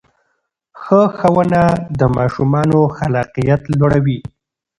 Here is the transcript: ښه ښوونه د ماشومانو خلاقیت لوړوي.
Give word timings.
ښه 0.81 1.01
ښوونه 1.17 1.63
د 1.99 2.01
ماشومانو 2.17 2.79
خلاقیت 2.97 3.61
لوړوي. 3.79 4.19